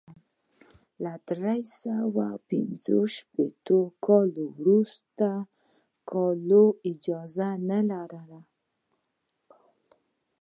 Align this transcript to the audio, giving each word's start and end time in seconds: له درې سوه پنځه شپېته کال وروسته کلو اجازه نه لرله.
له 1.03 1.13
درې 1.27 1.59
سوه 1.79 2.27
پنځه 2.49 2.97
شپېته 3.15 3.79
کال 4.05 4.33
وروسته 4.57 5.27
کلو 6.09 6.65
اجازه 6.89 7.49
نه 7.69 7.79
لرله. 7.89 8.39